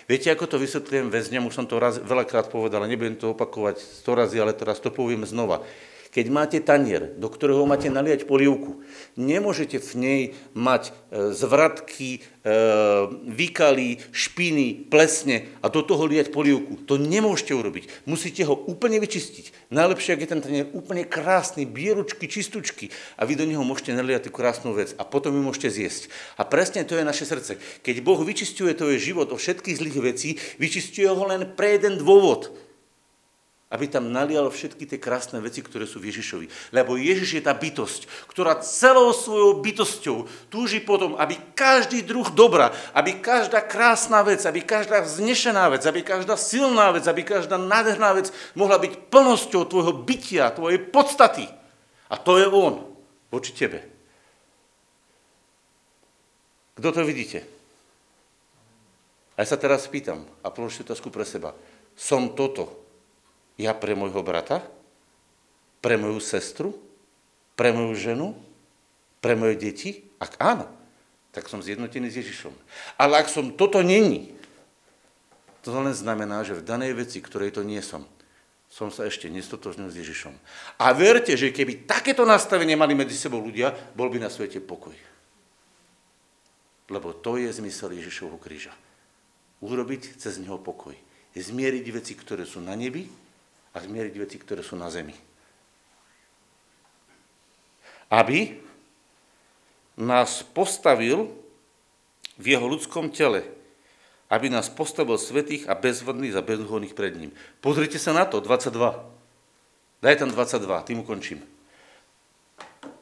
[0.05, 4.13] Viete, ako to vysvetlím väzňom, už som to raz, veľakrát povedal, nebudem to opakovať sto
[4.13, 5.65] razy, ale teraz to poviem znova.
[6.09, 8.81] Keď máte tanier, do ktorého máte naliať polievku,
[9.13, 10.21] nemôžete v nej
[10.57, 10.91] mať e,
[11.37, 12.49] zvratky, e,
[13.29, 16.81] vykaly, špiny, plesne a do toho liať polievku.
[16.89, 18.09] To nemôžete urobiť.
[18.09, 19.69] Musíte ho úplne vyčistiť.
[19.69, 24.27] Najlepšie, ak je ten tanier úplne krásny, bieručky, čistučky a vy do neho môžete naliať
[24.27, 26.09] tú krásnu vec a potom ju môžete zjesť.
[26.41, 27.61] A presne to je naše srdce.
[27.85, 32.49] Keď Boh vyčistuje tvoj život o všetkých zlých vecí, vyčistuje ho len pre jeden dôvod–
[33.69, 36.73] aby tam nalial všetky tie krásne veci, ktoré sú v Ježišovi.
[36.73, 42.73] Lebo Ježiš je tá bytosť, ktorá celou svojou bytosťou túži potom, aby každý druh dobra,
[42.97, 48.17] aby každá krásna vec, aby každá vznešená vec, aby každá silná vec, aby každá nádherná
[48.17, 51.45] vec mohla byť plnosťou tvojho bytia, tvojej podstaty.
[52.09, 52.89] A to je On
[53.29, 53.85] voči tebe.
[56.73, 57.45] Kto to vidíte?
[59.37, 61.53] A ja sa teraz pýtam a položte otázku pre seba.
[61.93, 62.88] Som toto
[63.59, 64.63] ja pre môjho brata?
[65.83, 66.71] Pre moju sestru?
[67.59, 68.27] Pre moju ženu?
[69.19, 69.99] Pre moje deti?
[70.15, 70.71] Ak áno,
[71.35, 72.55] tak som zjednotený s Ježišom.
[72.95, 74.31] Ale ak som toto není,
[75.59, 78.07] to len znamená, že v danej veci, ktorej to nie som,
[78.71, 80.31] som sa ešte nestotožnil s Ježišom.
[80.79, 84.95] A verte, že keby takéto nastavenie mali medzi sebou ľudia, bol by na svete pokoj.
[86.87, 88.71] Lebo to je zmysel Ježišovho kríža.
[89.59, 90.95] Urobiť cez neho pokoj.
[91.35, 93.07] Zmieriť veci, ktoré sú na nebi
[93.73, 95.13] a zmieriť veci, ktoré sú na zemi.
[98.09, 98.57] Aby
[99.99, 101.29] nás postavil
[102.39, 103.45] v jeho ľudskom tele,
[104.29, 107.31] aby nás postavil svetých a bezvodných a bezúhodných pred ním.
[107.59, 109.19] Pozrite sa na to, 22.
[109.99, 111.39] Daj tam 22, tým ukončím.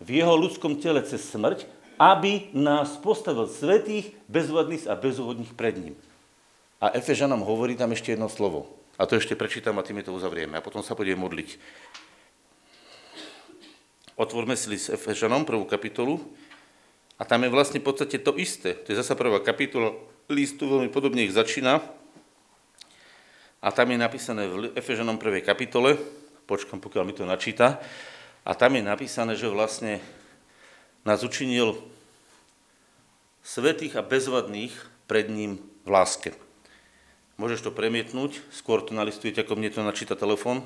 [0.02, 5.96] V jeho ľudskom tele cez smrť, aby nás postavil svetých, bezvodných a bezúhodných pred ním.
[6.78, 8.77] A Efežanom hovorí tam ešte jedno slovo.
[8.98, 10.58] A to ešte prečítam a tým to uzavrieme.
[10.58, 11.62] A potom sa budeme modliť.
[14.18, 16.18] Otvorme si list Efežanom, prvú kapitolu.
[17.18, 18.74] A tam je vlastne v podstate to isté.
[18.74, 19.94] To je zasa prvá kapitola
[20.30, 21.82] listu, veľmi podobne ich začína.
[23.62, 25.98] A tam je napísané v Efežanom prvej kapitole,
[26.46, 27.82] počkam, pokiaľ mi to načíta,
[28.48, 30.00] a tam je napísané, že vlastne
[31.04, 31.76] nás učinil
[33.44, 34.72] svetých a bezvadných
[35.10, 36.32] pred ním v láske.
[37.38, 40.66] Môžeš to premietnúť, skôr to nalistujete, ako mne to načíta telefón.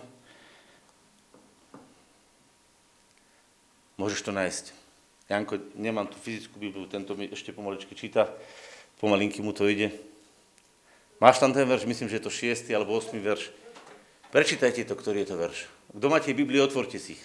[3.99, 4.71] Môžeš to nájsť.
[5.27, 8.31] Janko, nemám tu fyzickú Bibliu, tento mi ešte pomaličky číta,
[9.03, 9.91] pomalinky mu to ide.
[11.19, 12.71] Máš tam ten verš, myslím, že je to 6.
[12.71, 13.19] alebo 8.
[13.19, 13.51] verš.
[14.31, 15.59] Prečítajte to, ktorý je to verš.
[15.91, 17.23] Kto máte Bibliu, otvorte si ich.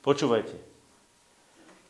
[0.00, 0.75] Počúvajte.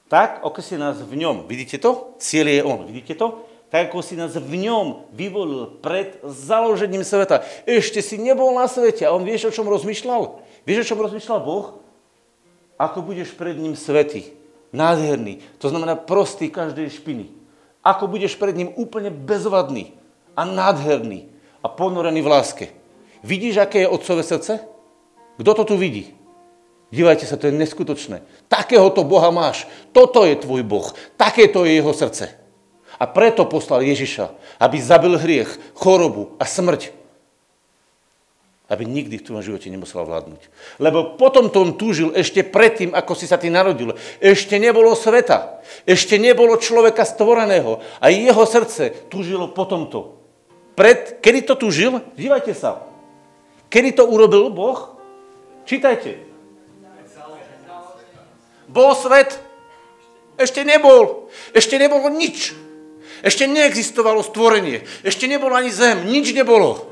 [0.07, 2.15] Tak, ako si nás v ňom, vidíte to?
[2.23, 3.47] Cieľ je on, vidíte to?
[3.77, 7.45] tak ako si nás v ňom vyvolil pred založením sveta.
[7.69, 10.41] Ešte si nebol na svete a on vieš, o čom rozmýšľal?
[10.65, 11.85] Vieš, o čom rozmýšľal Boh?
[12.81, 14.33] Ako budeš pred ním svetý,
[14.73, 17.37] nádherný, to znamená prostý každej špiny.
[17.85, 19.93] Ako budeš pred ním úplne bezvadný
[20.33, 21.29] a nádherný
[21.61, 22.67] a ponorený v láske.
[23.21, 24.65] Vidíš, aké je otcové srdce?
[25.37, 26.16] Kto to tu vidí?
[26.97, 28.25] Dívajte sa, to je neskutočné.
[28.49, 29.69] Takéhoto Boha máš.
[29.93, 30.97] Toto je tvoj Boh.
[31.21, 32.33] Takéto je jeho srdce.
[32.97, 36.97] A preto poslal Ježiša, aby zabil hriech, chorobu a smrť.
[38.73, 40.49] Aby nikdy v tvojom živote nemusel vládnuť.
[40.81, 43.93] Lebo potom to on túžil ešte predtým, ako si sa ty narodil.
[44.17, 45.61] Ešte nebolo sveta.
[45.85, 47.85] Ešte nebolo človeka stvoreného.
[48.01, 50.17] A jeho srdce túžilo po tomto.
[50.73, 52.01] Pred, kedy to túžil?
[52.17, 52.89] Dívajte sa.
[53.69, 54.97] Kedy to urobil Boh?
[55.69, 56.36] Čítajte.
[58.77, 59.41] Bol svet?
[60.37, 61.33] Ešte nebol.
[61.57, 62.53] Ešte nebolo nič.
[63.25, 66.85] Ešte neexistovalo stvorenie, ešte nebolo ani zem, nič nebolo.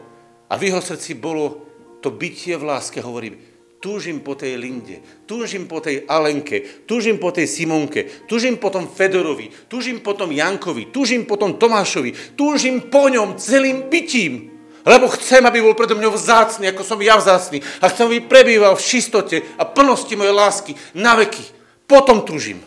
[0.49, 1.61] A v jeho srdci bolo
[2.01, 3.37] to bytie v láske, hovorím,
[3.76, 8.89] túžim po tej Linde, túžim po tej Alenke, túžim po tej Simonke, túžim po tom
[8.89, 14.49] Fedorovi, túžim po tom Jankovi, túžim po tom Tomášovi, túžim po ňom celým bytím,
[14.89, 18.76] lebo chcem, aby bol predo mňou vzácný, ako som ja vzácný a chcem, aby prebýval
[18.76, 21.53] v čistote a plnosti mojej lásky na veky.
[21.85, 22.61] Potom túžim.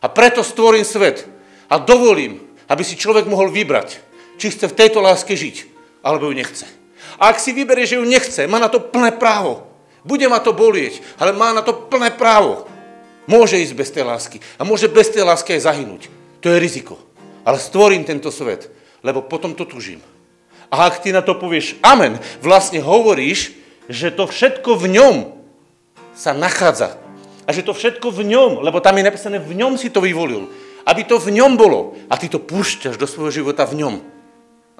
[0.00, 1.28] A preto stvorím svet
[1.68, 2.40] a dovolím,
[2.72, 4.00] aby si človek mohol vybrať,
[4.40, 5.68] či chce v tejto láske žiť,
[6.00, 6.64] alebo ju nechce.
[7.20, 9.68] A ak si vyberie, že ju nechce, má na to plné právo.
[10.00, 12.64] Bude ma to bolieť, ale má na to plné právo.
[13.28, 16.02] Môže ísť bez tej lásky a môže bez tej lásky aj zahynúť.
[16.40, 16.96] To je riziko.
[17.44, 18.72] Ale stvorím tento svet,
[19.04, 20.00] lebo potom to tužím.
[20.72, 23.52] A ak ty na to povieš amen, vlastne hovoríš,
[23.90, 25.16] že to všetko v ňom
[26.14, 26.99] sa nachádza.
[27.50, 30.46] A že to všetko v ňom, lebo tam je napísané, v ňom si to vyvolil
[30.86, 31.96] aby to v ňom bolo.
[32.08, 33.94] A ty to púšťaš do svojho života v ňom.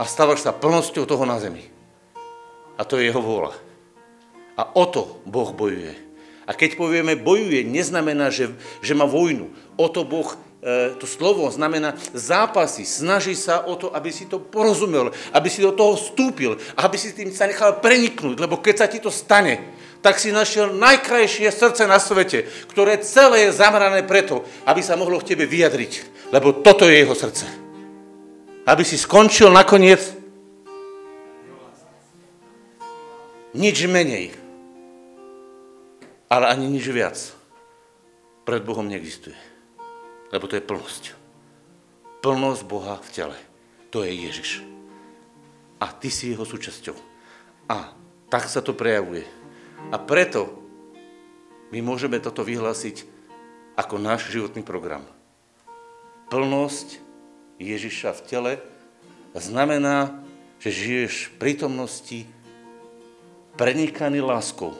[0.00, 1.64] A stávaš sa plnosťou toho na zemi.
[2.80, 3.52] A to je jeho vôľa.
[4.56, 5.92] A o to Boh bojuje.
[6.48, 8.50] A keď povieme bojuje, neznamená, že,
[8.80, 9.52] že má vojnu.
[9.78, 10.26] O to Boh
[10.64, 15.62] e, to slovo znamená zápasy, snaží sa o to, aby si to porozumel, aby si
[15.62, 19.78] do toho vstúpil, aby si tým sa nechal preniknúť, lebo keď sa ti to stane,
[20.00, 25.20] tak si našiel najkrajšie srdce na svete, ktoré celé je zamrané preto, aby sa mohlo
[25.20, 25.92] v tebe vyjadriť.
[26.32, 27.44] Lebo toto je jeho srdce.
[28.64, 30.00] Aby si skončil nakoniec
[33.52, 34.32] nič menej,
[36.30, 37.18] ale ani nič viac.
[38.46, 39.36] Pred Bohom neexistuje.
[40.32, 41.02] Lebo to je plnosť.
[42.24, 43.38] Plnosť Boha v tele.
[43.90, 44.50] To je Ježiš.
[45.82, 46.94] A ty si jeho súčasťou.
[47.68, 47.94] A
[48.30, 49.26] tak sa to prejavuje
[49.88, 50.60] a preto
[51.72, 53.08] my môžeme toto vyhlásiť
[53.80, 55.06] ako náš životný program.
[56.28, 57.00] Plnosť
[57.56, 58.52] Ježiša v tele
[59.32, 60.20] znamená,
[60.60, 62.20] že žiješ v prítomnosti
[63.56, 64.76] prenikaný láskou,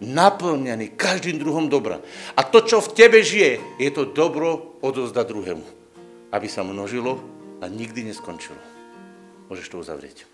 [0.00, 2.00] naplňaný každým druhom dobra.
[2.38, 5.66] A to, čo v tebe žije, je to dobro odozdať druhému,
[6.32, 7.18] aby sa množilo
[7.60, 8.58] a nikdy neskončilo.
[9.50, 10.24] Môžeš to uzavrieť.